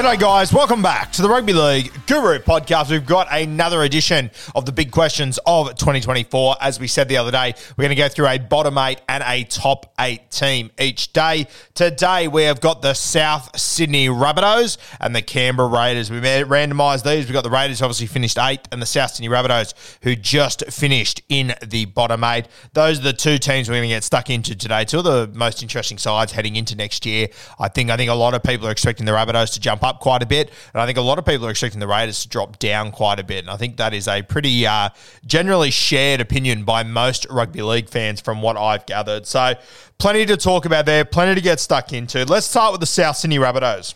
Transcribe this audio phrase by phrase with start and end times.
[0.00, 0.50] G'day, guys.
[0.50, 2.90] Welcome back to the Rugby League Guru podcast.
[2.90, 6.56] We've got another edition of the big questions of 2024.
[6.58, 9.22] As we said the other day, we're going to go through a bottom eight and
[9.26, 11.48] a top eight team each day.
[11.74, 16.10] Today, we have got the South Sydney Rabbitohs and the Canberra Raiders.
[16.10, 17.26] We randomised these.
[17.26, 21.20] We've got the Raiders obviously finished eighth and the South Sydney Rabbitohs who just finished
[21.28, 22.46] in the bottom eight.
[22.72, 24.86] Those are the two teams we're going to get stuck into today.
[24.86, 27.28] Two of the most interesting sides heading into next year.
[27.58, 29.89] I think I think a lot of people are expecting the Rabbitohs to jump up
[29.98, 32.28] quite a bit, and I think a lot of people are expecting the Raiders to
[32.28, 33.40] drop down quite a bit.
[33.40, 34.90] And I think that is a pretty uh,
[35.26, 39.26] generally shared opinion by most rugby league fans from what I've gathered.
[39.26, 39.54] So
[39.98, 42.24] plenty to talk about there, plenty to get stuck into.
[42.24, 43.94] Let's start with the South Sydney Rabbitohs.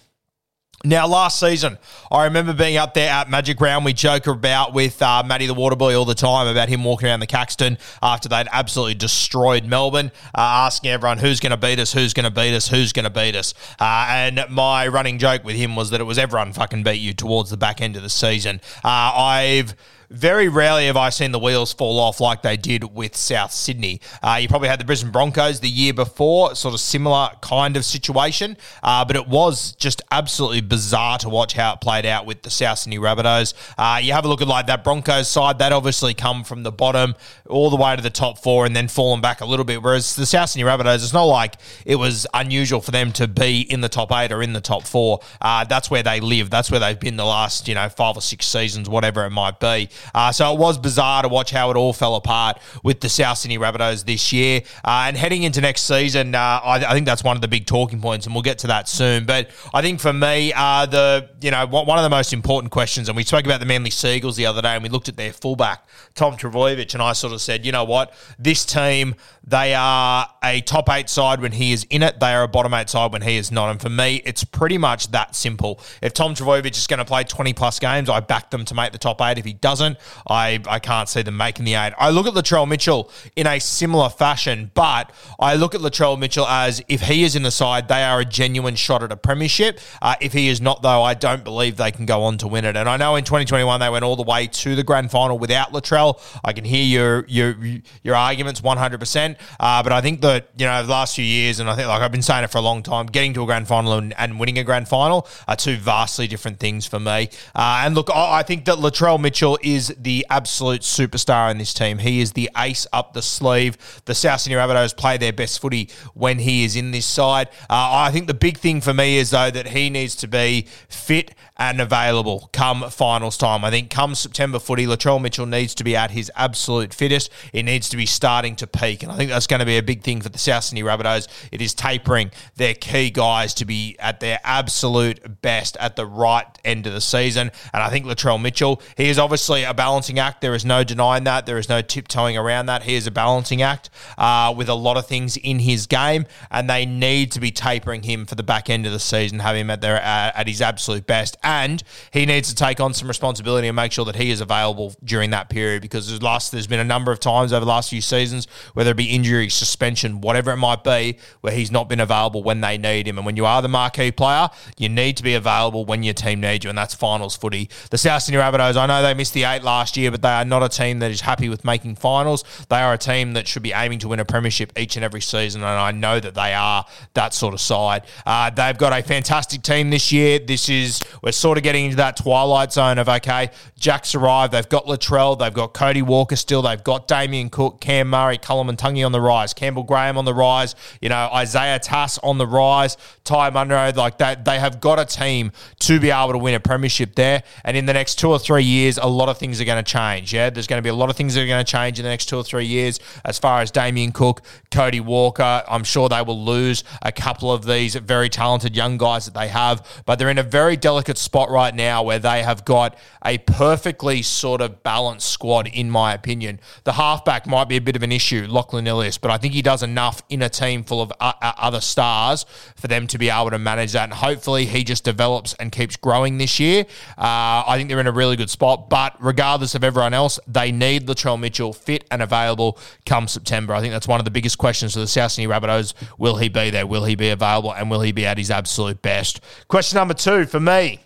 [0.86, 1.78] Now, last season,
[2.10, 3.86] I remember being up there at Magic Round.
[3.86, 7.20] We joke about with uh, Matty the Waterboy all the time about him walking around
[7.20, 11.90] the Caxton after they'd absolutely destroyed Melbourne, uh, asking everyone who's going to beat us,
[11.90, 13.54] who's going to beat us, who's going to beat us.
[13.80, 17.14] Uh, and my running joke with him was that it was everyone fucking beat you
[17.14, 18.60] towards the back end of the season.
[18.84, 19.74] Uh, I've
[20.10, 24.00] very rarely have I seen the wheels fall off like they did with South Sydney.
[24.22, 27.84] Uh, you probably had the Brisbane Broncos the year before, sort of similar kind of
[27.84, 32.42] situation, uh, but it was just absolutely bizarre to watch how it played out with
[32.42, 33.54] the South Sydney Rabbitohs.
[33.76, 36.72] Uh, you have a look at like that Broncos side, that obviously come from the
[36.72, 37.14] bottom
[37.48, 40.16] all the way to the top four and then fallen back a little bit, whereas
[40.16, 43.80] the South Sydney Rabbitohs, it's not like it was unusual for them to be in
[43.80, 45.20] the top eight or in the top four.
[45.40, 46.50] Uh, that's where they live.
[46.50, 49.60] That's where they've been the last, you know, five or six seasons, whatever it might
[49.60, 49.88] be.
[50.14, 53.38] Uh, so it was bizarre to watch how it all fell apart with the South
[53.38, 54.62] Sydney Rabbitohs this year.
[54.84, 57.66] Uh, and heading into next season, uh, I, I, think that's one of the big
[57.66, 59.24] talking points, and we'll get to that soon.
[59.24, 63.08] But I think for me, uh, the you know one of the most important questions,
[63.08, 65.16] and we spoke about the Manly Sea Eagles the other day, and we looked at
[65.16, 69.14] their fullback Tom Trbojevic, and I sort of said, you know what, this team
[69.46, 72.18] they are a top eight side when he is in it.
[72.18, 73.70] They are a bottom eight side when he is not.
[73.70, 75.80] And for me, it's pretty much that simple.
[76.00, 78.92] If Tom Trbojevic is going to play 20 plus games, I back them to make
[78.92, 79.36] the top eight.
[79.36, 79.83] If he doesn't,
[80.28, 81.92] I, I can't see them making the eight.
[81.98, 86.46] I look at Latrell Mitchell in a similar fashion, but I look at Latrell Mitchell
[86.46, 89.78] as if he is in the side, they are a genuine shot at a premiership.
[90.00, 92.64] Uh, if he is not, though, I don't believe they can go on to win
[92.64, 92.76] it.
[92.76, 95.72] And I know in 2021 they went all the way to the grand final without
[95.72, 96.20] Latrell.
[96.44, 97.56] I can hear your your
[98.02, 99.36] your arguments 100%.
[99.60, 102.02] Uh, but I think that, you know, the last few years, and I think like
[102.02, 104.38] I've been saying it for a long time, getting to a grand final and, and
[104.38, 107.28] winning a grand final are two vastly different things for me.
[107.54, 111.74] Uh, and look, I, I think that Latrell Mitchell is the absolute superstar in this
[111.74, 111.98] team.
[111.98, 113.76] He is the ace up the sleeve.
[114.04, 117.48] The South Sydney Rabbitohs play their best footy when he is in this side.
[117.68, 120.66] Uh, I think the big thing for me is, though, that he needs to be
[120.88, 123.64] fit and available come finals time.
[123.64, 127.30] I think come September footy, Latrell Mitchell needs to be at his absolute fittest.
[127.52, 129.02] He needs to be starting to peak.
[129.02, 131.28] And I think that's going to be a big thing for the South Sydney Rabbitohs.
[131.52, 136.46] It is tapering their key guys to be at their absolute best at the right
[136.64, 137.52] end of the season.
[137.72, 140.40] And I think Latrell Mitchell, he is obviously a balancing act.
[140.40, 141.46] There is no denying that.
[141.46, 142.84] There is no tiptoeing around that.
[142.84, 146.68] He is a balancing act uh, with a lot of things in his game, and
[146.68, 149.70] they need to be tapering him for the back end of the season, have him
[149.70, 151.82] at their at, at his absolute best, and
[152.12, 155.30] he needs to take on some responsibility and make sure that he is available during
[155.30, 158.00] that period because there's last there's been a number of times over the last few
[158.00, 162.42] seasons, whether it be injury, suspension, whatever it might be, where he's not been available
[162.42, 163.18] when they need him.
[163.18, 166.40] And when you are the marquee player, you need to be available when your team
[166.40, 167.68] needs you, and that's finals footy.
[167.90, 170.44] The South Sydney Rabbitohs, I know they missed the eight last year, but they are
[170.44, 172.44] not a team that is happy with making finals.
[172.68, 175.20] They are a team that should be aiming to win a premiership each and every
[175.20, 176.84] season, and I know that they are
[177.14, 178.02] that sort of side.
[178.26, 180.38] Uh, they've got a fantastic team this year.
[180.38, 184.52] This is we're sort of getting into that twilight zone of okay, Jack's arrived.
[184.52, 189.04] They've got Latrell, they've got Cody Walker still, they've got Damien Cook, Cam Murray, Koloamatangi
[189.04, 190.74] on the rise, Campbell Graham on the rise.
[191.00, 194.44] You know Isaiah Tass on the rise, Ty Munro like that.
[194.44, 197.86] They have got a team to be able to win a premiership there, and in
[197.86, 200.32] the next two or three years, a lot of things are going to change.
[200.32, 202.02] Yeah, there's going to be a lot of things that are going to change in
[202.02, 205.62] the next two or three years as far as Damien Cook, Cody Walker.
[205.68, 209.48] I'm sure they will lose a couple of these very talented young guys that they
[209.48, 213.36] have, but they're in a very delicate spot right now where they have got a
[213.36, 216.58] perfectly sort of balanced squad, in my opinion.
[216.84, 219.60] The halfback might be a bit of an issue, Lachlan Ilias, but I think he
[219.60, 223.28] does enough in a team full of uh, uh, other stars for them to be
[223.28, 224.04] able to manage that.
[224.04, 226.86] And hopefully he just develops and keeps growing this year.
[227.18, 230.70] Uh, I think they're in a really good spot, but regardless of everyone else, they
[230.70, 233.74] need Latrell Mitchell fit and available come September.
[233.74, 235.92] I think that's one of the biggest questions for the South Sydney Rabbitohs.
[236.18, 236.86] Will he be there?
[236.86, 237.74] Will he be available?
[237.74, 239.40] And will he be at his absolute best?
[239.66, 241.00] Question number two for me.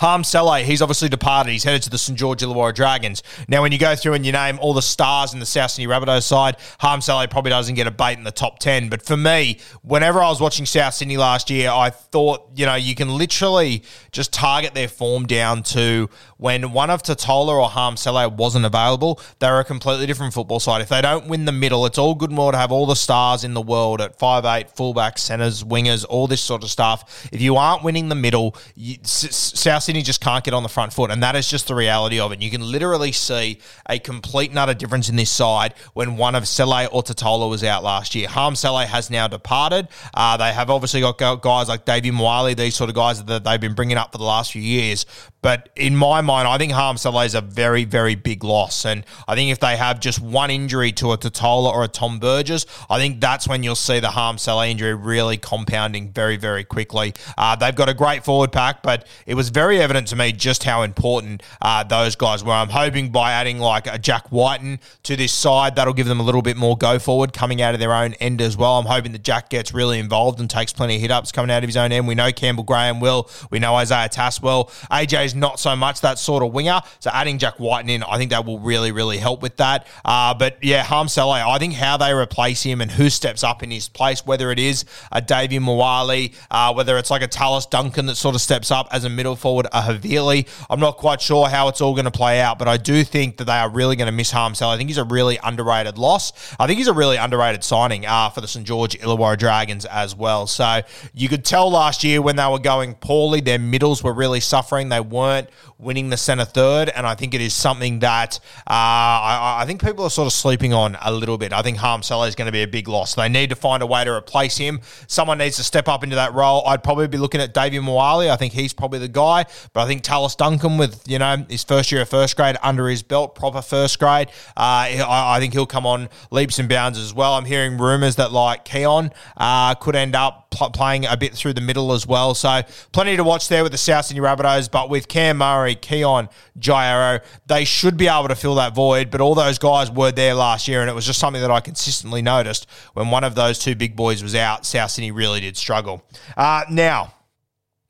[0.00, 1.50] Hame Sele, he's obviously departed.
[1.52, 2.18] He's headed to the St.
[2.18, 3.22] George Illawarra Dragons.
[3.48, 5.90] Now, when you go through and you name all the stars in the South Sydney
[5.92, 8.88] Rabbitohs side, Hame Sele probably doesn't get a bait in the top 10.
[8.88, 12.74] But for me, whenever I was watching South Sydney last year, I thought, you know,
[12.74, 13.82] you can literally
[14.12, 19.20] just target their form down to when one of Tatola or Hame Sele wasn't available,
[19.38, 20.80] they're a completely different football side.
[20.80, 22.96] If they don't win the middle, it's all good and well to have all the
[22.96, 27.28] stars in the world at five eight, fullbacks, centers, wingers, all this sort of stuff.
[27.32, 30.92] If you aren't winning the middle, you, South Sydney just can't get on the front
[30.92, 32.42] foot, and that is just the reality of it.
[32.42, 36.48] You can literally see a complete and utter difference in this side when one of
[36.48, 38.28] Sele or Tatola was out last year.
[38.28, 39.88] Hame Sele has now departed.
[40.12, 43.60] Uh, they have obviously got guys like Davey Moale, these sort of guys that they've
[43.60, 45.06] been bringing up for the last few years.
[45.42, 48.84] But in my mind, I think Hame Sele is a very, very big loss.
[48.84, 52.18] And I think if they have just one injury to a Tatola or a Tom
[52.18, 56.64] Burgess, I think that's when you'll see the Hame Sele injury really compounding very, very
[56.64, 57.14] quickly.
[57.36, 60.64] Uh, they've got a great forward pack, but it was very evident to me just
[60.64, 62.52] how important uh, those guys were.
[62.52, 66.22] I'm hoping by adding like a Jack Wighton to this side, that'll give them a
[66.22, 68.78] little bit more go forward coming out of their own end as well.
[68.78, 71.62] I'm hoping that Jack gets really involved and takes plenty of hit ups coming out
[71.62, 72.06] of his own end.
[72.06, 73.28] We know Campbell Graham will.
[73.50, 74.70] We know Isaiah Tass will.
[74.90, 76.80] AJ's not so much that sort of winger.
[77.00, 79.86] So adding Jack Wighton in, I think that will really, really help with that.
[80.04, 83.62] Uh, but yeah, Hame Sele, I think how they replace him and who steps up
[83.62, 87.66] in his place, whether it is a Davey Moale, uh, whether it's like a Tallis
[87.66, 90.48] Duncan that sort of steps up as a middle forward, a Havili.
[90.70, 93.36] I'm not quite sure how it's all going to play out, but I do think
[93.38, 94.70] that they are really going to miss Hame Sele.
[94.70, 96.32] I think he's a really underrated loss.
[96.58, 98.66] I think he's a really underrated signing uh, for the St.
[98.66, 100.46] George Illawarra Dragons as well.
[100.46, 100.82] So
[101.12, 104.88] you could tell last year when they were going poorly, their middles were really suffering.
[104.88, 109.58] They weren't winning the centre third, and I think it is something that uh, I,
[109.60, 111.52] I, think people are sort of sleeping on a little bit.
[111.52, 113.14] I think Hame Sele is going to be a big loss.
[113.14, 114.80] They need to find a way to replace him.
[115.06, 116.66] Someone needs to step up into that role.
[116.66, 118.30] I'd probably be looking at Davey Moale.
[118.30, 121.64] I think he's probably the guy, but I think Tallis Duncan with you know his
[121.64, 124.28] first year of first grade under his belt, proper first grade.
[124.56, 124.60] Uh,
[124.98, 127.34] I, I, think he'll come on leaps and bounds as well.
[127.34, 131.52] I'm hearing rumours that like Keaon uh, could end up pl- playing a bit through
[131.52, 132.34] the middle as well.
[132.34, 136.30] So plenty to watch there with the South Sydney Rabbitohs, but with Cam Murray, Keaon,
[136.58, 139.10] Jai Arrow, they should be able to fill that void.
[139.10, 141.60] But all those guys were there last year, and it was just something that I
[141.60, 144.64] consistently noticed when one of those two big boys was out.
[144.64, 146.02] South Sydney really did struggle.
[146.36, 147.12] Uh, now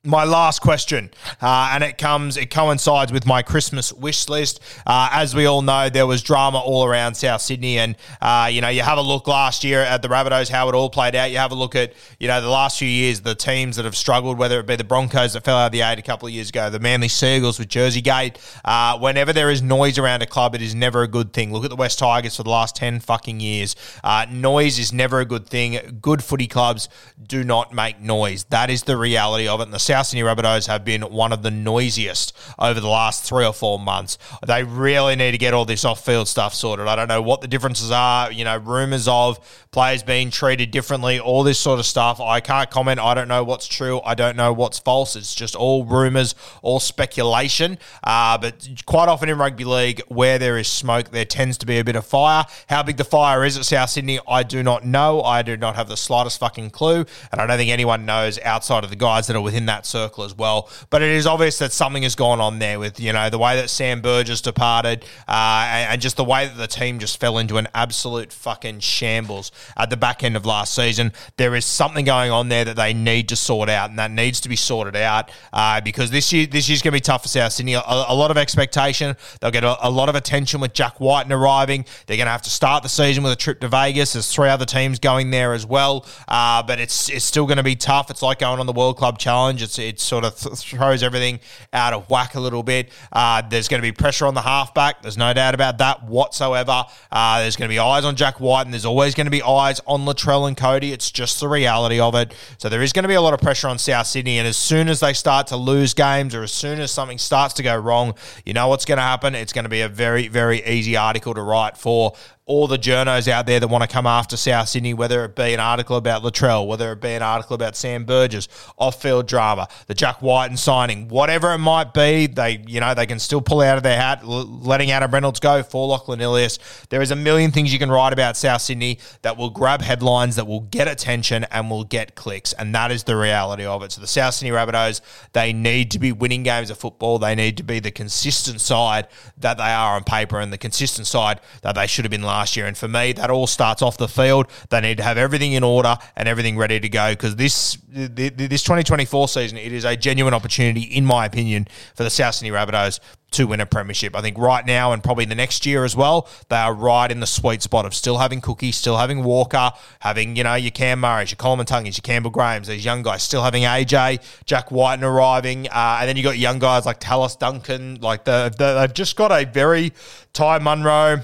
[0.04, 4.60] my last question, uh, and it comes, it coincides with my Christmas wish list.
[4.86, 8.60] Uh, as we all know, there was drama all around South Sydney, and uh, you
[8.60, 11.30] know, you have a look last year at the Rabbitohs, how it all played out.
[11.30, 13.96] You have a look at, you know, the last few years, the teams that have
[13.96, 16.34] struggled, whether it be the Broncos that fell out of the eight a couple of
[16.34, 18.38] years ago, the Manly Sea Eagles with Jersey Gate.
[18.62, 21.50] Uh, whenever there is noise around a club, it is never a good thing.
[21.50, 23.74] Look at the West Tigers for the last ten fucking years.
[24.04, 25.98] Uh, noise is never a good thing.
[26.02, 26.90] Good footy clubs
[27.26, 28.44] do not make noise.
[28.50, 29.62] That is the reality of it.
[29.62, 33.44] And the South Sydney Rabbitohs have been one of the noisiest over the last three
[33.44, 34.18] or four months.
[34.46, 36.86] They really need to get all this off field stuff sorted.
[36.86, 39.38] I don't know what the differences are, you know, rumors of
[39.70, 42.20] players being treated differently, all this sort of stuff.
[42.20, 43.00] I can't comment.
[43.00, 44.00] I don't know what's true.
[44.04, 45.16] I don't know what's false.
[45.16, 47.78] It's just all rumors, all speculation.
[48.02, 51.78] Uh, but quite often in rugby league, where there is smoke, there tends to be
[51.78, 52.44] a bit of fire.
[52.68, 55.22] How big the fire is at South Sydney, I do not know.
[55.22, 57.04] I do not have the slightest fucking clue.
[57.32, 60.24] And I don't think anyone knows outside of the guys that are within that circle
[60.24, 60.68] as well.
[60.90, 63.56] But it is obvious that something has gone on there with, you know, the way
[63.56, 67.38] that Sam Burgess departed uh, and, and just the way that the team just fell
[67.38, 71.12] into an absolute fucking shambles at the back end of last season.
[71.36, 74.40] There is something going on there that they need to sort out, and that needs
[74.40, 77.28] to be sorted out uh, because this year this year's going to be tough for
[77.28, 77.74] South Sydney.
[77.74, 79.16] A, a lot of expectation.
[79.40, 81.84] They'll get a, a, lot of attention with Jack Wighton arriving.
[82.06, 84.12] They're going to have to start the season with a trip to Vegas.
[84.12, 87.62] There's three other teams going there as well, uh, but it's it's still going to
[87.62, 88.10] be tough.
[88.10, 89.62] It's like going on the World Club Challenge.
[89.62, 91.40] It's it sort of th- throws everything
[91.72, 92.90] out of whack a little bit.
[93.12, 95.02] Uh, there's going to be pressure on the halfback.
[95.02, 96.84] There's no doubt about that whatsoever.
[97.10, 99.42] Uh, there's going to be eyes on Jack White, and There's always going to be
[99.42, 100.92] eyes on Latrell and Cody.
[100.92, 102.34] It's just the reality of it.
[102.58, 104.38] So there is going to be a lot of pressure on South Sydney.
[104.38, 107.54] And as soon as they start to lose games or as soon as something starts
[107.54, 108.14] to go wrong,
[108.44, 109.34] you know what's going to happen?
[109.34, 112.14] It's going to be a very, very easy article to write for
[112.46, 115.54] all the journos out there that want to come after South Sydney, whether it be
[115.54, 119.94] an article about Latrell, whether it be an article about Sam Burgess, off-field drama, the
[119.94, 123.78] Jack Wighton signing, whatever it might be, they you know they can still pull out
[123.78, 126.58] of their hat, letting Adam Reynolds go for Lachlan Ilias.
[126.90, 130.36] There is a million things you can write about South Sydney that will grab headlines,
[130.36, 133.92] that will get attention, and will get clicks, and that is the reality of it.
[133.92, 135.00] So the South Sydney Rabbitohs,
[135.32, 137.18] they need to be winning games of football.
[137.18, 139.08] They need to be the consistent side
[139.38, 142.56] that they are on paper, and the consistent side that they should have been last
[142.56, 142.66] year.
[142.66, 144.48] And for me, that all starts off the field.
[144.70, 148.62] They need to have everything in order and everything ready to go because this this
[148.62, 152.98] 2024 season, it is a genuine opportunity, in my opinion, for the South Sydney Rabbitohs
[153.34, 154.16] to win a premiership.
[154.16, 157.20] I think right now and probably the next year as well, they are right in
[157.20, 161.00] the sweet spot of still having Cookie, still having Walker, having, you know, your Cam
[161.00, 165.68] Murray's, your Koloamatangis, your Campbell Grahams, these young guys, still having AJ, Jack Wighton arriving,
[165.68, 169.16] uh, and then you got young guys like Tallis Duncan, like the, the, they've just
[169.16, 169.92] got a very
[170.32, 171.20] Ty Munro,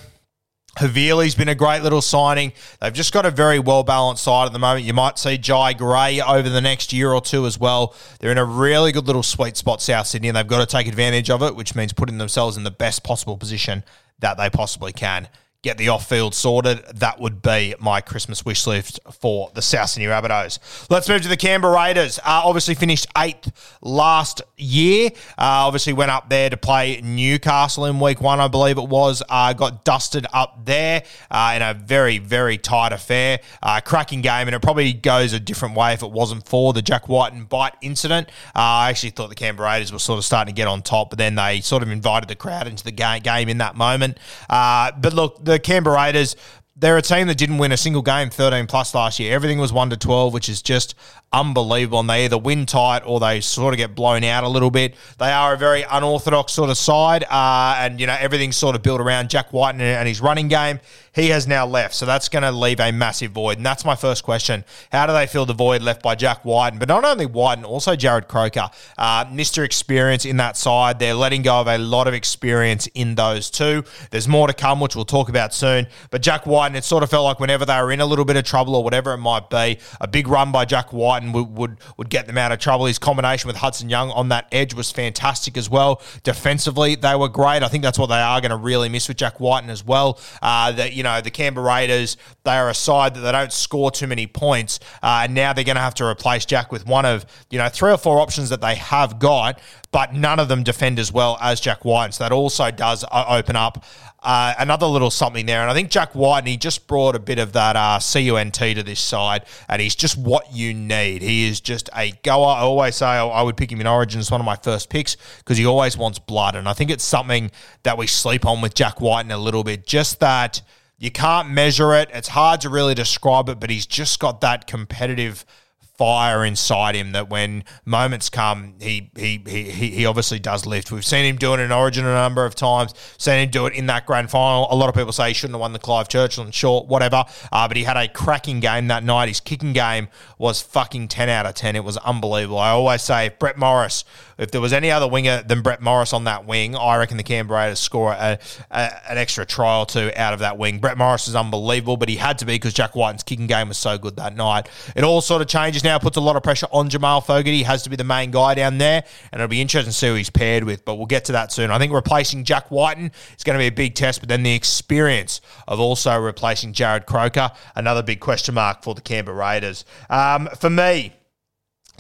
[0.79, 2.53] Havili's been a great little signing.
[2.81, 4.87] They've just got a very well balanced side at the moment.
[4.87, 7.95] You might see Jai Gray over the next year or two as well.
[8.21, 10.87] They're in a really good little sweet spot, South Sydney, and they've got to take
[10.87, 13.83] advantage of it, which means putting themselves in the best possible position
[14.21, 15.29] that they possibly can
[15.63, 16.83] get the off field sorted.
[16.95, 20.59] That would be my Christmas wish list for the South Sydney Rabbitohs.
[20.89, 22.19] Let's move to the Canberra Raiders.
[22.21, 25.11] Uh, obviously finished eighth last year.
[25.37, 29.23] Uh, obviously went up there to play Newcastle in week one, I believe it was.
[29.29, 33.41] Uh, got dusted up there uh, in a very, very tight affair.
[33.63, 36.81] Uh, cracking game, and it probably goes a different way if it wasn't for the
[36.81, 38.29] Jack White and bite incident.
[38.57, 41.11] Uh, I actually thought the Canberra Raiders were sort of starting to get on top,
[41.11, 44.17] but then they sort of invited the crowd into the game in that moment.
[44.49, 46.37] but look, the Canberra Raiders,
[46.81, 49.35] they're a team that didn't win a single game 13 plus last year.
[49.35, 50.95] Everything was 1 to 12, which is just
[51.31, 52.01] unbelievable.
[52.01, 54.95] And they either win tight or they sort of get blown out a little bit.
[55.19, 57.25] They are a very unorthodox sort of side.
[57.25, 60.81] Uh, and, you know, everything's sort of built around Jack Wighton and his running game.
[61.15, 61.95] He has now left.
[61.95, 63.57] So that's going to leave a massive void.
[63.57, 64.65] And that's my first question.
[64.93, 66.79] How do they fill the void left by Jack Wighton?
[66.79, 68.69] But not only Wighton, also Jarrod Croker.
[68.97, 69.65] Uh, Mr.
[69.65, 70.99] Experience in that side.
[70.99, 73.85] They're letting go of a lot of experience in those two.
[74.11, 75.89] There's more to come, which we'll talk about soon.
[76.11, 78.37] But Jack Wighton, it sort of felt like whenever they were in a little bit
[78.37, 81.77] of trouble or whatever it might be, a big run by Jack Wighton would, would,
[81.97, 82.87] would get them out of trouble.
[82.87, 86.01] His combination with Hudson Young on that edge was fantastic as well.
[86.23, 87.63] Defensively, they were great.
[87.63, 90.21] I think that's what they are going to really miss with Jack Wighton as well.
[90.41, 93.91] Uh, that you know the Canberra Raiders, they are a side that they don't score
[93.91, 97.07] too many points, uh, and now they're going to have to replace Jack with one
[97.07, 99.59] of you know three or four options that they have got,
[99.93, 102.13] but none of them defend as well as Jack Wighton.
[102.13, 103.85] So that also does uh, open up
[104.23, 105.63] uh, another little something there.
[105.63, 108.83] And I think Jack Wighton, he just brought a bit of that uh, CUNT to
[108.83, 111.23] this side, and he's just what you need.
[111.23, 112.47] He is just a goer.
[112.47, 115.17] I always say I, would pick him in Origin as one of my first picks
[115.39, 116.55] because he always wants blood.
[116.55, 117.51] And I think it's something
[117.83, 119.87] that we sleep on with Jack Wighton a little bit.
[119.87, 120.63] Just that
[121.01, 122.11] you can't measure it.
[122.13, 125.45] It's hard to really describe it, but he's just got that competitive–
[126.01, 130.91] fire inside him that when moments come, he he he he obviously does lift.
[130.91, 132.95] We've seen him do it in Origin a number of times.
[133.19, 134.67] Seen him do it in that grand final.
[134.71, 137.27] A lot of people say he shouldn't have won the Clive Churchill and short, whatever.
[137.53, 139.29] Uh, but he had a cracking game that night.
[139.29, 141.77] His kicking game was fucking ten out of ten.
[141.77, 142.59] It was unbelievable.
[142.59, 144.07] I always say if Brett Morris
[144.41, 147.23] if there was any other winger than Brett Morris on that wing, I reckon the
[147.23, 148.39] Canberra Raiders score a,
[148.71, 150.79] a, an extra try or two out of that wing.
[150.79, 153.77] Brett Morris is unbelievable, but he had to be because Jack Wighton's kicking game was
[153.77, 154.69] so good that night.
[154.97, 157.59] It all sort of changes now, puts a lot of pressure on Jamal Fogarty.
[157.59, 160.09] He has to be the main guy down there, and it'll be interesting to see
[160.09, 161.71] who he's paired with, but we'll get to that soon.
[161.71, 164.55] I think replacing Jack Wighton is going to be a big test, but then the
[164.55, 169.85] experience of also replacing Jarrod Croker, another big question mark for the Canberra Raiders.
[170.09, 171.13] Um, for me,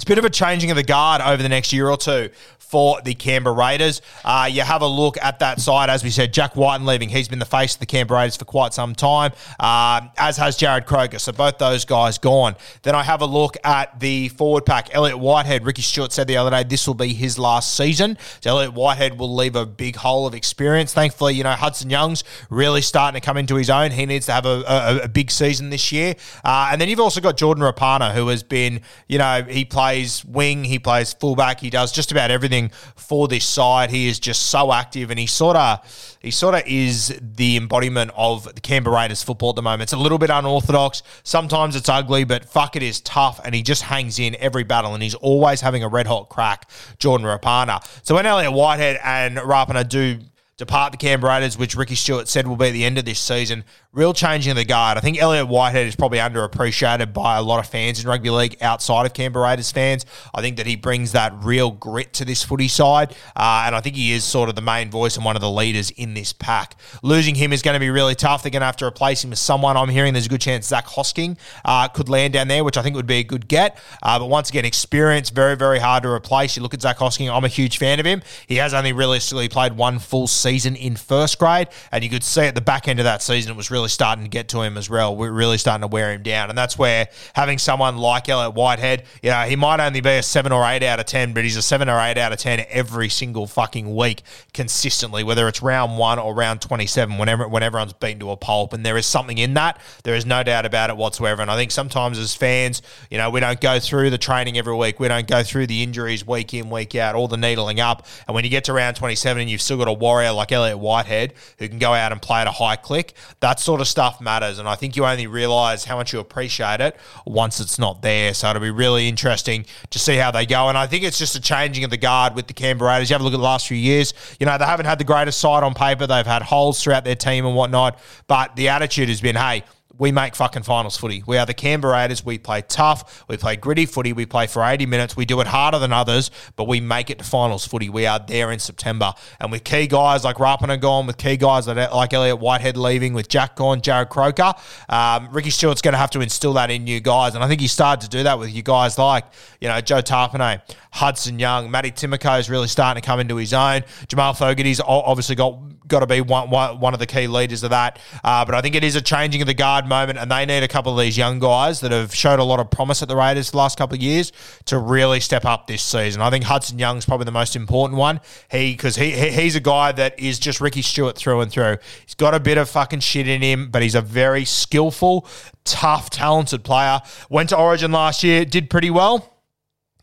[0.00, 2.30] it's a bit of a changing of the guard over the next year or two
[2.59, 4.00] for the Canberra Raiders.
[4.25, 5.90] Uh, you have a look at that side.
[5.90, 7.11] As we said, Jack Wighton leaving.
[7.11, 10.57] He's been the face of the Canberra Raiders for quite some time, uh, as has
[10.57, 11.19] Jarrod Croker.
[11.19, 12.54] So both those guys gone.
[12.83, 14.88] Then I have a look at the forward pack.
[14.95, 15.66] Elliott Whitehead.
[15.66, 18.16] Ricky Stuart said the other day this will be his last season.
[18.40, 20.95] So Elliott Whitehead will leave a big hole of experience.
[20.95, 23.90] Thankfully, you know, Hudson Young's really starting to come into his own.
[23.90, 26.14] He needs to have a, a, a big season this year.
[26.42, 30.25] Uh, and then you've also got Jordan Rapana, who has been, you know, he plays
[30.25, 33.90] wing, he plays fullback, he does just about everything for this side.
[33.90, 38.12] He is just so active, and he sort of he sort of is the embodiment
[38.14, 39.82] of the Canberra Raiders football at the moment.
[39.82, 41.02] It's a little bit unorthodox.
[41.25, 44.94] Sometimes it's ugly, but fuck, it is tough, and he just hangs in every battle,
[44.94, 46.70] and he's always having a red hot crack.
[46.99, 47.85] Jordan Rapana.
[48.04, 50.20] So when Elliott Whitehead and Rapana do
[50.61, 53.18] depart the Canberra Raiders, which Ricky Stuart said will be at the end of this
[53.18, 53.64] season.
[53.92, 54.97] Real changing of the guard.
[54.97, 58.56] I think Elliott Whitehead is probably underappreciated by a lot of fans in rugby league
[58.62, 60.06] outside of Canberra Raiders fans.
[60.32, 63.80] I think that he brings that real grit to this footy side, uh, and I
[63.80, 66.32] think he is sort of the main voice and one of the leaders in this
[66.32, 66.76] pack.
[67.02, 68.44] Losing him is going to be really tough.
[68.44, 69.76] They're going to have to replace him with someone.
[69.76, 72.82] I'm hearing there's a good chance Zac Hosking uh, could land down there, which I
[72.82, 73.76] think would be a good get.
[74.04, 76.56] Uh, but once again, experience very, very hard to replace.
[76.56, 77.28] You look at Zac Hosking.
[77.28, 78.23] I'm a huge fan of him.
[78.47, 82.42] He has only realistically played one full season in first grade, and you could see
[82.42, 84.76] at the back end of that season it was really starting to get to him
[84.76, 85.14] as well.
[85.16, 86.49] We're really starting to wear him down.
[86.49, 90.22] And that's where having someone like Elliott Whitehead, you know, he might only be a
[90.22, 92.66] seven or eight out of 10, but he's a seven or eight out of 10
[92.68, 94.22] every single fucking week
[94.52, 98.72] consistently, whether it's round one or round 27, whenever, when everyone's beaten to a pulp.
[98.72, 99.80] And there is something in that.
[100.04, 101.42] There is no doubt about it whatsoever.
[101.42, 104.75] And I think sometimes as fans, you know, we don't go through the training every
[104.75, 105.00] week.
[105.00, 108.06] We don't go through the injuries week in, week out, all the needling up.
[108.26, 110.78] And when you get to round 27 and you've still got a warrior like Elliott
[110.78, 114.20] Whitehead who can go out and play at a high click, that sort of stuff
[114.20, 114.58] matters.
[114.58, 118.34] And I think you only realize how much you appreciate it once it's not there.
[118.34, 120.68] So it'll be really interesting to see how they go.
[120.68, 123.10] And I think it's just a changing of the guard with the Canberra Raiders.
[123.10, 124.12] You have a look at the last few years.
[124.40, 126.08] You know, they haven't had the greatest side on paper.
[126.08, 128.00] They've had holes throughout their team and whatnot.
[128.26, 129.62] But the attitude has been, hey,
[129.99, 131.23] we make fucking finals footy.
[131.26, 132.25] We are the Canberra Raiders.
[132.25, 133.25] We play tough.
[133.28, 134.12] We play gritty footy.
[134.12, 135.16] We play for 80 minutes.
[135.16, 137.90] We do it harder than others, but we make it to finals footy.
[137.90, 139.12] We are there in September.
[139.40, 143.28] And with key guys like Rapana gone, with key guys like Elliott Whitehead leaving, with
[143.28, 144.54] Jack gone, Jarrod Croker,
[144.88, 147.35] um, Ricky Stuart's going to have to instill that in new guys.
[147.35, 149.25] And I think he started to do that with you guys like,
[149.61, 153.53] you know, Joe Tapine, Hudson Young, Matty Timoko is really starting to come into his
[153.53, 153.83] own.
[154.09, 155.59] Jamal Fogarty's obviously got
[155.90, 157.98] got to be one, one, one of the key leaders of that.
[158.24, 160.62] Uh, but I think it is a changing of the guard moment, and they need
[160.62, 163.16] a couple of these young guys that have showed a lot of promise at the
[163.16, 164.33] Raiders the last couple of years
[164.64, 166.22] to really step up this season.
[166.22, 168.20] I think Hudson Young's probably the most important one.
[168.50, 171.76] He because he, he he's a guy that is just Ricky Stuart through and through.
[172.07, 175.26] He's got a bit of fucking shit in him, but he's a very skillful,
[175.64, 177.00] tough, talented player.
[177.29, 179.39] Went to Origin last year, did pretty well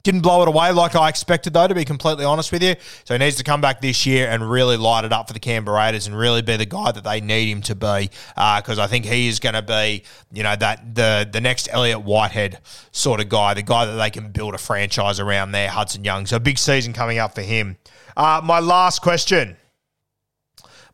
[0.08, 2.76] didn't blow it away like I expected, though, to be completely honest with you.
[3.04, 5.39] So he needs to come back this year and really light it up for the
[5.39, 8.10] Canberra Raiders and really be the guy that they need him to be.
[8.36, 11.67] Because uh, I think he is going to be, you know, that the the next
[11.72, 12.60] Elliott Whitehead
[12.93, 16.26] sort of guy, the guy that they can build a franchise around there, Hudson Young.
[16.26, 17.78] So big season coming up for him.
[18.15, 19.58] Uh, my last question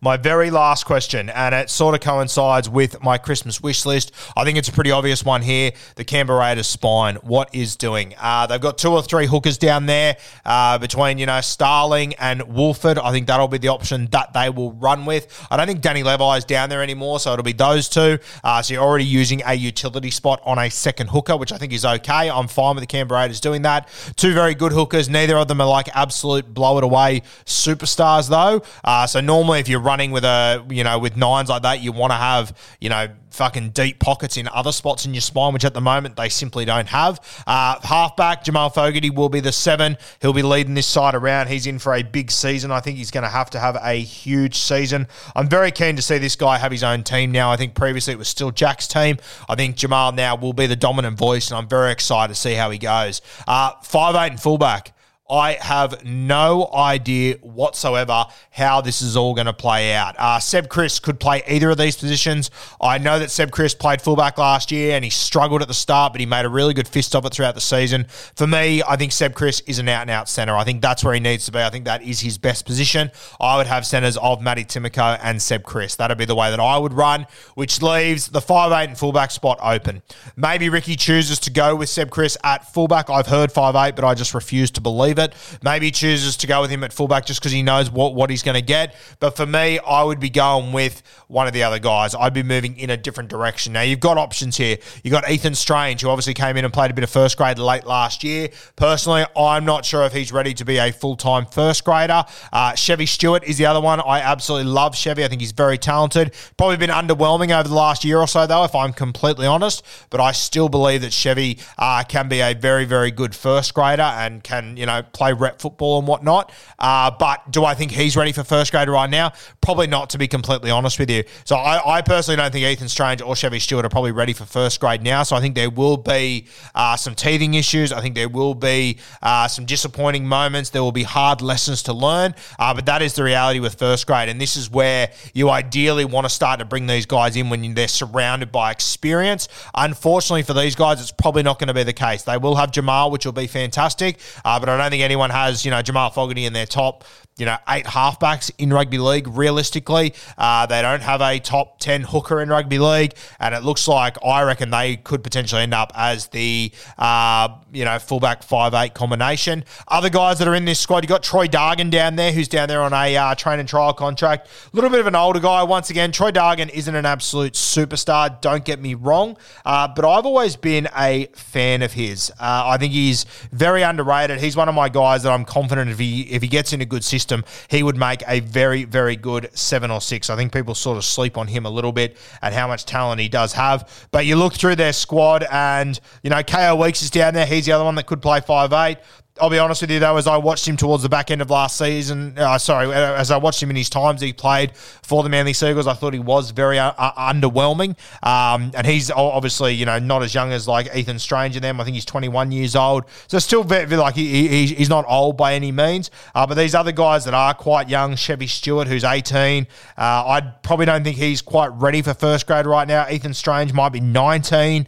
[0.04, 4.12] my very last question, and it sort of coincides with my Christmas wish list.
[4.36, 5.72] I think it's a pretty obvious one here.
[5.96, 8.14] The Canberra Raiders spine, what is doing?
[8.20, 12.54] Uh, they've got two or three hookers down there uh, between, you know, Starling and
[12.54, 13.00] Woolford.
[13.00, 15.48] I think that'll be the option that they will run with.
[15.50, 18.20] I don't think Danny Levi is down there anymore, so it'll be those two.
[18.44, 21.72] Uh, so you're already using a utility spot on a second hooker, which I think
[21.72, 22.30] is okay.
[22.30, 23.88] I'm fine with the Canberra Raiders doing that.
[24.18, 25.08] Two very good hookers.
[25.08, 28.64] Neither of them are like absolute blow it away superstars, though.
[28.84, 31.80] Uh, so normally, if you're running running with a you know with nines like that,
[31.82, 35.54] you want to have you know fucking deep pockets in other spots in your spine,
[35.54, 37.20] which at the moment they simply don't have.
[37.46, 39.98] Uh, halfback Jamal Fogarty will be the seven.
[40.20, 41.48] He'll be leading this side around.
[41.48, 42.72] He's in for a big season.
[42.72, 45.08] I think he's going to have to have a huge season.
[45.36, 47.52] I'm very keen to see this guy have his own team now.
[47.52, 49.18] I think previously it was still Jack's team.
[49.48, 52.54] I think Jamal now will be the dominant voice, and I'm very excited to see
[52.54, 53.22] how he goes.
[53.48, 54.94] Uh, five eight and fullback.
[55.34, 60.16] I have no idea whatsoever how this is all going to play out.
[60.20, 62.52] Uh, Seb Kris could play either of these positions.
[62.80, 66.14] I know that Seb Kris played fullback last year and he struggled at the start,
[66.14, 68.06] but he made a really good fist of it throughout the season.
[68.36, 70.56] For me, I think Seb Kris is an out and out centre.
[70.56, 71.58] I think that's where he needs to be.
[71.58, 73.10] I think that is his best position.
[73.40, 75.96] I would have centres of Matty Timoko and Seb Kris.
[75.96, 79.32] That'd be the way that I would run, which leaves the five eight and fullback
[79.32, 80.04] spot open.
[80.36, 83.10] Maybe Ricky chooses to go with Seb Kris at fullback.
[83.10, 85.23] I've heard five eight, but I just refuse to believe it.
[85.64, 88.44] Maybe chooses to go with him at fullback just because he knows what, what he's
[88.44, 88.96] going to get.
[89.20, 92.16] But for me, I would be going with one of the other guys.
[92.16, 93.74] I'd be moving in a different direction.
[93.74, 94.78] Now, you've got options here.
[95.04, 97.60] You've got Ethan Strange, who obviously came in and played a bit of first grade
[97.60, 98.50] late last year.
[98.76, 102.24] Personally, I'm not sure if he's ready to be a full time first grader.
[102.52, 104.00] Uh, Chevy Stewart is the other one.
[104.02, 105.24] I absolutely love Chevy.
[105.24, 106.34] I think he's very talented.
[106.58, 109.84] Probably been underwhelming over the last year or so, though, if I'm completely honest.
[110.10, 114.02] But I still believe that Chevy uh, can be a very, very good first grader
[114.02, 116.52] and can, you know, play rep football and whatnot.
[116.80, 119.34] Uh, but do I think he's ready for first grade right now?
[119.62, 121.24] Probably not, to be completely honest with you.
[121.46, 124.46] So I, I personally don't think Ethan Strange or Chevy Stewart are probably ready for
[124.46, 125.24] first grade now.
[125.24, 127.92] So I think there will be uh, some teething issues.
[127.92, 130.70] I think there will be uh, some disappointing moments.
[130.70, 132.36] There will be hard lessons to learn.
[132.60, 134.30] Uh, but that is the reality with first grade.
[134.30, 137.74] And this is where you ideally want to start to bring these guys in when
[137.74, 139.48] they're surrounded by experience.
[139.74, 142.24] Unfortunately for these guys, it's probably not going to be the case.
[142.24, 144.20] They will have Jamal, which will be fantastic.
[144.46, 147.04] Uh, but I don't think anyone has, you know, Jamal Fogarty in their top
[147.38, 149.28] you know, eight halfbacks in rugby league.
[149.28, 153.14] Realistically, uh, they don't have a top 10 hooker in rugby league.
[153.40, 157.86] And it looks like I reckon they could potentially end up as the, uh, you
[157.86, 159.64] know, fullback 5'8 combination.
[159.88, 162.68] Other guys that are in this squad, you got Troy Dargan down there, who's down
[162.68, 164.48] there on a uh, train and trial contract.
[164.72, 165.64] A little bit of an older guy.
[165.64, 169.38] Once again, Troy Dargan isn't an absolute superstar, don't get me wrong.
[169.66, 172.30] Uh, but I've always been a fan of his.
[172.40, 174.40] Uh, I think he's very underrated.
[174.40, 176.86] He's one of my guys that I'm confident if he, if he gets in a
[176.86, 180.30] good system, he would make a very, very good seven or six.
[180.30, 183.22] I think people sort of sleep on him a little bit and how much talent
[183.22, 184.08] he does have.
[184.12, 187.46] But you look through their squad and, you know, Kaeo Weeks is down there.
[187.46, 188.98] He's the other one that could play five eight.
[189.42, 191.50] I'll be honest with you though, as I watched him towards the back end of
[191.50, 195.24] last season, uh, sorry, uh, as I watched him in his times he played for
[195.24, 197.96] the Manly Sea Eagles, I thought he was very uh, uh, underwhelming.
[198.22, 201.82] Um, and he's obviously, you know, not as young as like Ethan Strange and them.
[201.82, 205.04] I think he's 21 years old, so still very, very like he, he, he's not
[205.08, 206.12] old by any means.
[206.36, 209.66] Uh, but these other guys that are quite young, Chevy Stewart, who's 18,
[209.98, 213.10] uh, I probably don't think he's quite ready for first grade right now.
[213.10, 214.88] Ethan Strange might be 19.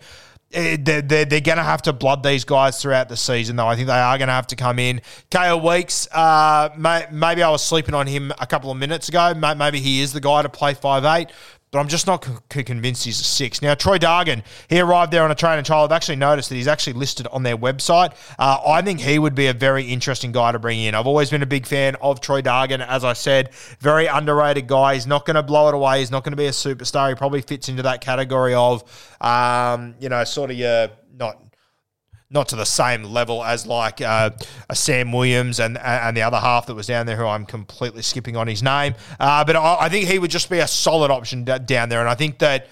[0.55, 3.67] Eh, they're, they're, they're going to have to blood these guys throughout the season, though.
[3.67, 5.01] I think they are going to have to come in.
[5.29, 9.33] Kaeo Weeks, uh, may, maybe I was sleeping on him a couple of minutes ago.
[9.33, 11.29] Maybe he is the guy to play five eight
[11.75, 13.61] but I'm just not c- convinced he's a six.
[13.61, 15.83] Now, Troy Dargan, he arrived there on a train and trial.
[15.83, 18.13] I've actually noticed that he's actually listed on their website.
[18.39, 20.95] Uh, I think he would be a very interesting guy to bring in.
[20.95, 22.79] I've always been a big fan of Troy Dargan.
[22.87, 24.93] As I said, very underrated guy.
[24.93, 25.99] He's not going to blow it away.
[25.99, 27.09] He's not going to be a superstar.
[27.09, 28.81] He probably fits into that category of,
[29.19, 31.41] um, you know, sort of your not
[32.35, 34.29] not to the same level as like uh,
[34.69, 38.03] a Sam Williams and and the other half that was down there, who I'm completely
[38.03, 38.93] skipping on his name.
[39.19, 42.09] Uh, but I, I, think he would just be a solid option down there, and
[42.09, 42.67] I think that.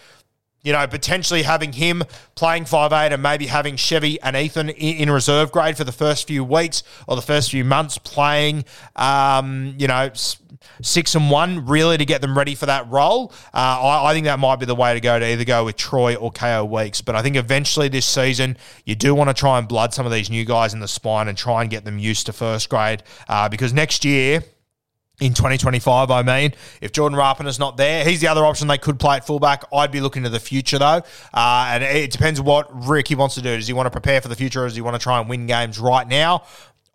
[0.65, 2.03] You know, potentially having him
[2.35, 5.91] playing five eight and maybe having Chevy and Ethan in, in, reserve grade for the
[5.91, 8.63] first few weeks or the first few months playing,
[8.95, 10.09] um, you know,
[10.81, 13.31] six and one really to get them ready for that role.
[13.53, 15.75] Uh, I, I, think that might be the way to go to either go with
[15.75, 17.01] Troy or Kaeo Weeks.
[17.01, 20.11] But I think eventually this season you do want to try and blood some of
[20.11, 23.03] these new guys in the spine and try and get them used to first grade
[23.27, 24.43] uh, because next year
[25.21, 26.53] in 2025, I mean.
[26.81, 29.63] If Jordan is not there, he's the other option they could play at fullback.
[29.71, 31.03] I'd be looking to the future, though.
[31.33, 33.55] Uh, and it depends what Ricky wants to do.
[33.55, 35.29] Does he want to prepare for the future or does he want to try and
[35.29, 36.43] win games right now?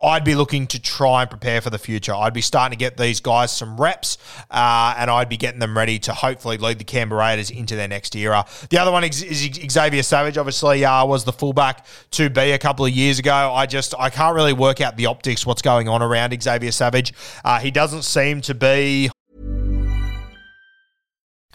[0.00, 2.14] I'd be looking to try and prepare for the future.
[2.14, 4.16] I'd be starting to get these guys some reps,
[4.50, 7.88] uh, and I'd be getting them ready to hopefully lead the Canberra Raiders into their
[7.88, 8.44] next era.
[8.70, 10.38] The other one is, is Xavier Savage.
[10.38, 13.52] Obviously, uh, was the fullback to be a couple of years ago.
[13.52, 17.12] I just I can't really work out the optics, what's going on around Xavier Savage.
[17.44, 19.10] Uh, he doesn't seem to be.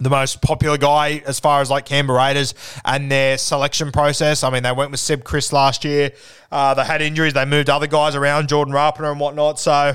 [0.00, 2.54] The most popular guy as far as like Canberra Raiders
[2.84, 4.42] and their selection process.
[4.42, 6.10] I mean, they went with Seb Kris last year.
[6.50, 7.32] Uh, they had injuries.
[7.32, 9.60] They moved other guys around, Jordan Rapana and whatnot.
[9.60, 9.94] So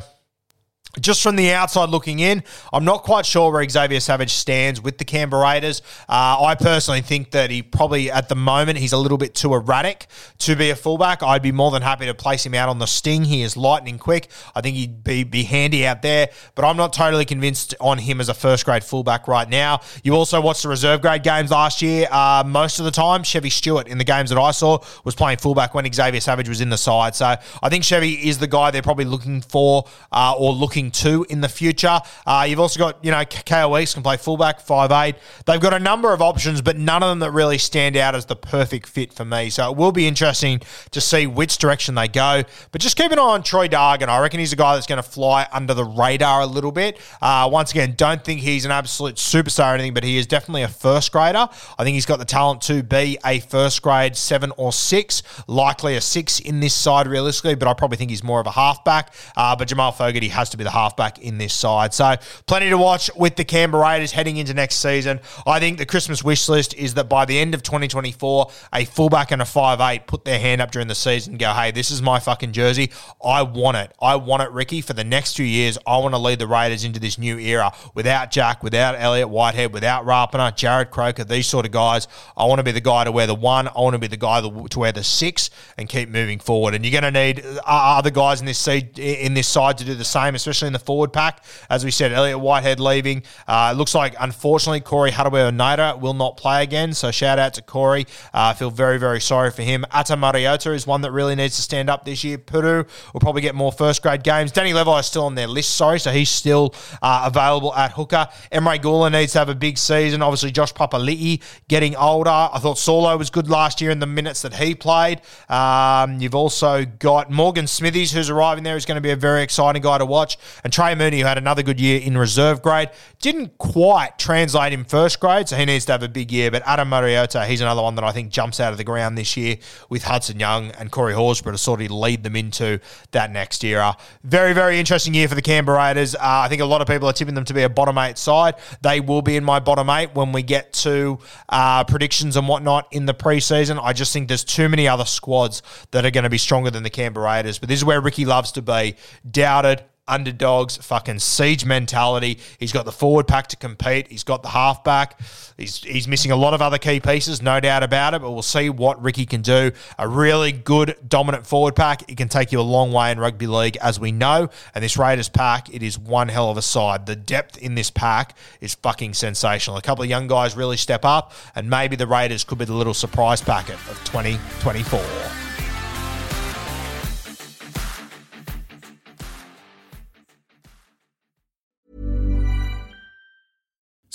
[0.99, 4.97] just from the outside looking in, I'm not quite sure where Xavier Savage stands with
[4.97, 5.81] the Canberra Raiders.
[6.07, 9.53] Uh, I personally think that he probably, at the moment, he's a little bit too
[9.53, 10.07] erratic
[10.39, 11.21] to be a fullback.
[11.21, 13.25] I'd be more than happy to place him out on the sting.
[13.25, 14.29] He is lightning quick.
[14.55, 18.19] I think he'd be, be handy out there, but I'm not totally convinced on him
[18.19, 19.81] as a first grade fullback right now.
[20.03, 22.07] You also watched the reserve grade games last year.
[22.09, 25.37] Uh, most of the time, Chevy Stewart in the games that I saw was playing
[25.37, 27.15] fullback when Xavier Savage was in the side.
[27.15, 31.25] So I think Chevy is the guy they're probably looking for uh, or looking to
[31.29, 31.99] in the future.
[32.25, 35.15] Uh, you've also got, you know, KO East can play fullback, five eight.
[35.45, 38.25] They've got a number of options, but none of them that really stand out as
[38.25, 39.49] the perfect fit for me.
[39.49, 42.43] So it will be interesting to see which direction they go.
[42.71, 44.07] But just keep an eye on Troy Dargan.
[44.07, 46.99] I reckon he's a guy that's going to fly under the radar a little bit.
[47.21, 50.63] Uh, once again, don't think he's an absolute superstar or anything, but he is definitely
[50.63, 51.47] a first grader.
[51.77, 55.95] I think he's got the talent to be a first grade seven or six, likely
[55.95, 59.13] a six in this side realistically, but I probably think he's more of a halfback.
[59.35, 61.93] Uh, but Jamal Fogarty has to be the halfback in this side.
[61.93, 62.15] So
[62.47, 65.19] plenty to watch with the Canberra Raiders heading into next season.
[65.45, 69.31] I think the Christmas wish list is that by the end of 2024, a fullback
[69.31, 71.91] and a five eight put their hand up during the season and go, hey, this
[71.91, 72.91] is my fucking jersey.
[73.23, 73.93] I want it.
[74.01, 75.77] I want it, Ricky, for the next two years.
[75.87, 79.73] I want to lead the Raiders into this new era without Jack, without Elliott Whitehead,
[79.73, 82.07] without Rapana, Jarrod Croker, these sort of guys.
[82.35, 83.67] I want to be the guy to wear the one.
[83.67, 86.75] I want to be the guy to wear the six and keep moving forward.
[86.75, 89.85] And you're going to need uh, other guys in this seed, in this side to
[89.85, 91.43] do the same, especially in the forward pack.
[91.69, 93.23] As we said, Elliott Whitehead leaving.
[93.47, 96.93] Uh, it looks like, unfortunately, Corey Harawira will not play again.
[96.93, 98.05] So shout out to Corey.
[98.33, 99.85] Uh, I feel very, very sorry for him.
[99.91, 102.37] Ata Mariota is one that really needs to stand up this year.
[102.37, 104.51] Puru will probably get more first grade games.
[104.51, 105.99] Danny Levi is still on their list, sorry.
[105.99, 108.27] So he's still uh, available at hooker.
[108.51, 110.21] Emre Guler needs to have a big season.
[110.21, 112.29] Obviously, Josh Papali'i getting older.
[112.29, 115.21] I thought Solo was good last year in the minutes that he played.
[115.49, 119.43] Um, you've also got Morgan Smithies, who's arriving there, is going to be a very
[119.43, 120.37] exciting guy to watch.
[120.63, 122.89] And Trey Mooney, who had another good year in reserve grade,
[123.21, 126.51] didn't quite translate in first grade, so he needs to have a big year.
[126.51, 129.35] But Ata Mariota, he's another one that I think jumps out of the ground this
[129.37, 129.57] year
[129.89, 132.79] with Hudson Young and Corey Horsburgh to sort of lead them into
[133.11, 133.95] that next era.
[134.23, 136.15] Very, very interesting year for the Canberra Raiders.
[136.15, 138.17] Uh, I think a lot of people are tipping them to be a bottom eight
[138.17, 138.55] side.
[138.81, 142.87] They will be in my bottom eight when we get to uh, predictions and whatnot
[142.91, 143.79] in the preseason.
[143.81, 146.83] I just think there's too many other squads that are going to be stronger than
[146.83, 147.59] the Canberra Raiders.
[147.59, 148.95] But this is where Ricky loves to be
[149.29, 152.39] doubted, underdogs, fucking siege mentality.
[152.57, 154.07] He's got the forward pack to compete.
[154.09, 155.19] He's got the halfback.
[155.57, 158.21] He's he's missing a lot of other key pieces, no doubt about it.
[158.21, 159.71] But we'll see what Ricky can do.
[159.97, 162.09] A really good dominant forward pack.
[162.09, 164.49] It can take you a long way in rugby league, as we know.
[164.73, 167.05] And this Raiders pack, it is one hell of a side.
[167.05, 169.77] The depth in this pack is fucking sensational.
[169.77, 172.73] A couple of young guys really step up, and maybe the Raiders could be the
[172.73, 175.48] little surprise packet of 2024.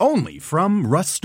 [0.00, 1.24] only from Rust